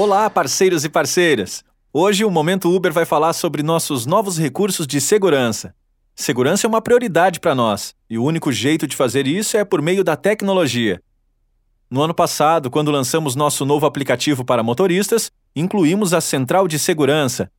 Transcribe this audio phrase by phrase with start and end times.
[0.00, 1.64] Olá, parceiros e parceiras!
[1.92, 5.74] Hoje o Momento Uber vai falar sobre nossos novos recursos de segurança.
[6.14, 9.82] Segurança é uma prioridade para nós, e o único jeito de fazer isso é por
[9.82, 11.02] meio da tecnologia.
[11.90, 17.50] No ano passado, quando lançamos nosso novo aplicativo para motoristas, incluímos a central de segurança.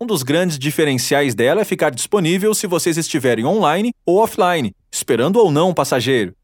[0.00, 5.40] Um dos grandes diferenciais dela é ficar disponível se vocês estiverem online ou offline, esperando
[5.40, 6.36] ou não um passageiro.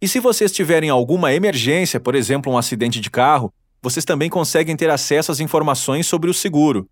[0.00, 4.76] E se vocês tiverem alguma emergência, por exemplo, um acidente de carro, vocês também conseguem
[4.76, 6.88] ter acesso às informações sobre o seguro.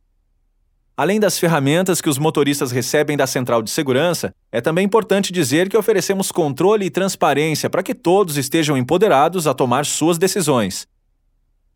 [0.97, 5.69] Além das ferramentas que os motoristas recebem da central de segurança, é também importante dizer
[5.69, 10.88] que oferecemos controle e transparência para que todos estejam empoderados a tomar suas decisões.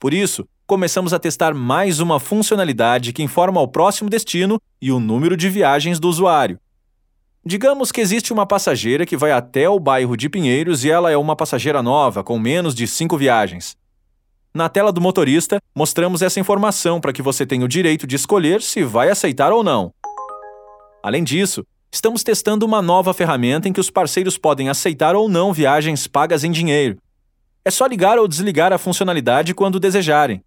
[0.01, 4.99] Por isso, começamos a testar mais uma funcionalidade que informa o próximo destino e o
[4.99, 6.59] número de viagens do usuário.
[7.47, 11.17] Digamos que existe uma passageira que vai até o bairro de Pinheiros e ela é
[11.17, 13.77] uma passageira nova, com menos de cinco viagens.
[14.55, 18.61] Na tela do motorista, mostramos essa informação para que você tenha o direito de escolher
[18.61, 19.95] se vai aceitar ou não.
[21.03, 25.55] Além disso, estamos testando uma nova ferramenta em que os parceiros podem aceitar ou não
[25.55, 26.99] viagens pagas em dinheiro.
[27.65, 30.43] É só ligar ou desligar a funcionalidade quando desejarem.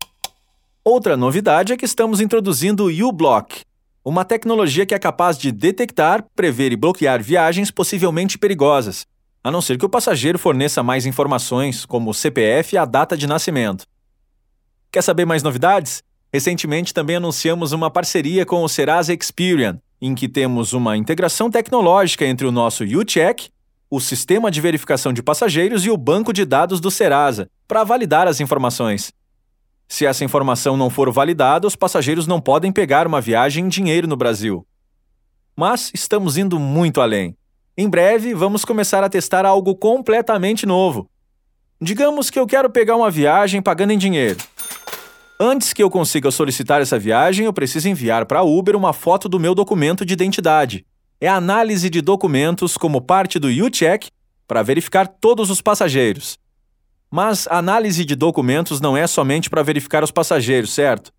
[0.83, 3.63] Outra novidade é que estamos introduzindo o U-Block,
[4.03, 9.07] uma tecnologia que é capaz de detectar, prever e bloquear viagens possivelmente perigosas,
[9.43, 13.17] a não ser que o passageiro forneça mais informações, como o CPF e a data
[13.17, 13.83] de nascimento.
[14.95, 16.01] Quer saber mais novidades?
[16.31, 22.25] Recentemente também anunciamos uma parceria com o Serasa Experian, em que temos uma integração tecnológica
[22.25, 23.49] entre o nosso UCheck,
[23.89, 28.25] o sistema de verificação de passageiros e o banco de dados do Serasa, para validar
[28.25, 29.11] as informações.
[29.85, 34.07] Se essa informação não for validada, os passageiros não podem pegar uma viagem em dinheiro
[34.07, 34.65] no Brasil.
[35.57, 37.35] Mas estamos indo muito além.
[37.77, 41.09] Em breve, vamos começar a testar algo completamente novo.
[41.81, 44.39] Digamos que eu quero pegar uma viagem pagando em dinheiro.
[45.39, 49.27] Antes que eu consiga solicitar essa viagem, eu preciso enviar para a Uber uma foto
[49.27, 50.85] do meu documento de identidade.
[51.19, 54.07] É análise de documentos como parte do U-Check
[54.47, 56.37] para verificar todos os passageiros.
[57.11, 61.11] Mas análise de documentos não é somente para verificar os passageiros, certo?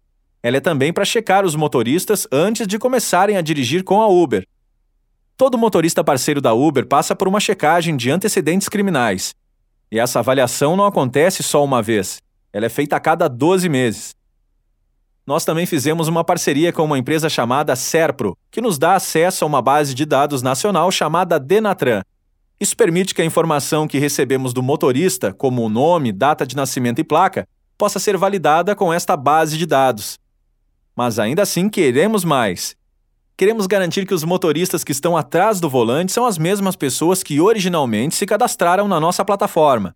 [0.42, 4.46] Ela é também para checar os motoristas antes de começarem a dirigir com a Uber.
[5.36, 9.34] Todo motorista parceiro da Uber passa por uma checagem de antecedentes criminais.
[9.92, 12.18] E essa avaliação não acontece só uma vez.
[12.56, 14.15] Ela é feita a cada 12 meses.
[15.26, 19.48] Nós também fizemos uma parceria com uma empresa chamada Serpro, que nos dá acesso a
[19.48, 22.02] uma base de dados nacional chamada Denatran.
[22.60, 27.00] Isso permite que a informação que recebemos do motorista, como o nome, data de nascimento
[27.00, 30.16] e placa, possa ser validada com esta base de dados.
[30.94, 32.76] Mas ainda assim queremos mais.
[33.36, 37.40] Queremos garantir que os motoristas que estão atrás do volante são as mesmas pessoas que
[37.40, 39.94] originalmente se cadastraram na nossa plataforma.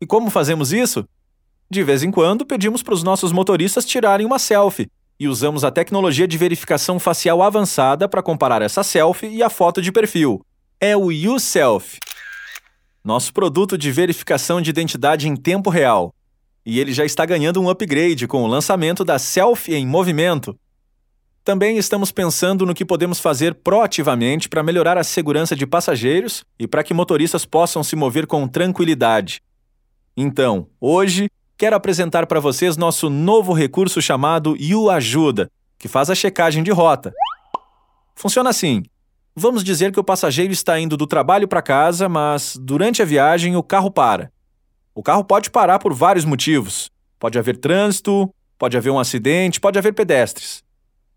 [0.00, 1.06] E como fazemos isso?
[1.70, 5.70] De vez em quando, pedimos para os nossos motoristas tirarem uma selfie e usamos a
[5.70, 10.44] tecnologia de verificação facial avançada para comparar essa selfie e a foto de perfil.
[10.80, 11.98] É o YouSelf,
[13.04, 16.12] nosso produto de verificação de identidade em tempo real.
[16.66, 20.58] E ele já está ganhando um upgrade com o lançamento da Selfie em Movimento.
[21.44, 26.66] Também estamos pensando no que podemos fazer proativamente para melhorar a segurança de passageiros e
[26.66, 29.40] para que motoristas possam se mover com tranquilidade.
[30.16, 36.14] Então, hoje, quero apresentar para vocês nosso novo recurso chamado You Ajuda, que faz a
[36.14, 37.12] checagem de rota.
[38.14, 38.82] Funciona assim:
[39.36, 43.56] vamos dizer que o passageiro está indo do trabalho para casa, mas durante a viagem
[43.56, 44.32] o carro para.
[44.94, 46.90] O carro pode parar por vários motivos.
[47.18, 50.64] Pode haver trânsito, pode haver um acidente, pode haver pedestres.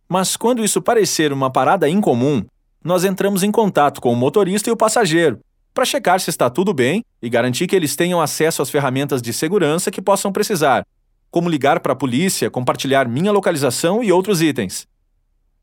[0.10, 2.44] Mas quando isso parecer uma parada incomum,
[2.84, 5.40] nós entramos em contato com o motorista e o passageiro
[5.74, 9.34] para checar se está tudo bem e garantir que eles tenham acesso às ferramentas de
[9.34, 10.86] segurança que possam precisar,
[11.32, 14.88] como ligar para a polícia, compartilhar minha localização e outros itens.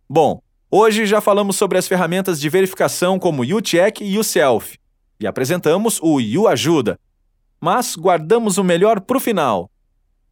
[0.09, 4.76] Bom, hoje já falamos sobre as ferramentas de verificação como o U-Check e o Self,
[5.20, 6.99] e apresentamos o U-Ajuda.
[7.61, 9.70] Mas guardamos o melhor para o final.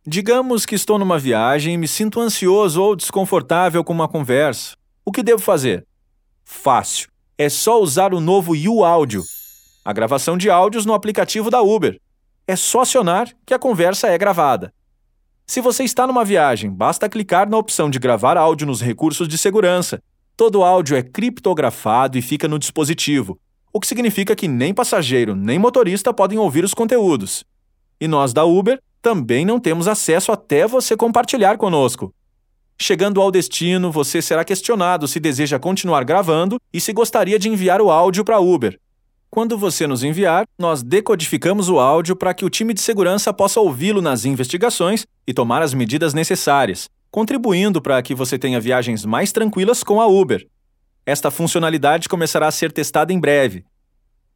[0.04, 4.74] Digamos que estou numa viagem e me sinto ansioso ou desconfortável com uma conversa.
[5.04, 5.86] O que devo fazer?
[6.42, 7.10] Fácil.
[7.36, 9.22] É só usar o novo U-Áudio
[9.88, 11.98] a gravação de áudios no aplicativo da Uber.
[12.46, 14.70] É só acionar que a conversa é gravada.
[15.46, 19.38] Se você está numa viagem, basta clicar na opção de gravar áudio nos recursos de
[19.38, 20.02] segurança.
[20.36, 23.40] Todo áudio é criptografado e fica no dispositivo,
[23.72, 27.42] o que significa que nem passageiro nem motorista podem ouvir os conteúdos.
[27.98, 32.12] E nós da Uber também não temos acesso até você compartilhar conosco.
[32.78, 37.80] Chegando ao destino, você será questionado se deseja continuar gravando e se gostaria de enviar
[37.80, 38.78] o áudio para a Uber.
[39.30, 43.60] Quando você nos enviar, nós decodificamos o áudio para que o time de segurança possa
[43.60, 49.30] ouvi-lo nas investigações e tomar as medidas necessárias, contribuindo para que você tenha viagens mais
[49.30, 50.48] tranquilas com a Uber.
[51.04, 53.66] Esta funcionalidade começará a ser testada em breve.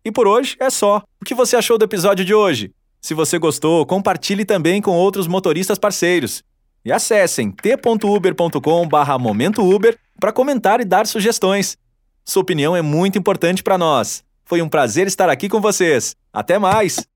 [0.04, 1.02] E por hoje é só.
[1.20, 2.72] O que você achou do episódio de hoje?
[3.00, 6.44] Se você gostou, compartilhe também com outros motoristas parceiros.
[6.84, 11.78] E acessem t.uber.com/momentouber para comentar e dar sugestões.
[12.24, 14.22] Sua opinião é muito importante para nós.
[14.52, 16.14] Foi um prazer estar aqui com vocês.
[16.31, 17.12] Até mais!